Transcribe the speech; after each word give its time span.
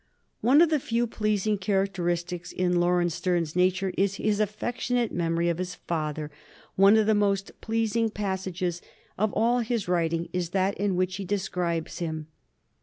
One 0.39 0.61
of 0.63 0.71
the 0.71 0.79
few 0.79 1.05
pleasing 1.05 1.59
characteristics 1.59 2.51
in 2.51 2.79
Laurence 2.79 3.13
Sterne's 3.13 3.55
nature 3.55 3.93
is 3.95 4.15
his 4.15 4.39
affectionate 4.39 5.11
memory 5.11 5.47
of 5.47 5.59
his 5.59 5.75
father; 5.75 6.31
one 6.75 6.97
of 6.97 7.05
the 7.05 7.13
most 7.13 7.51
pleasing 7.61 8.09
passages 8.09 8.81
of 9.15 9.31
all 9.33 9.59
his 9.59 9.87
writings 9.87 10.29
is 10.33 10.49
that 10.57 10.75
in 10.79 10.95
which 10.95 11.17
he 11.17 11.23
describes 11.23 11.99
him. 11.99 12.25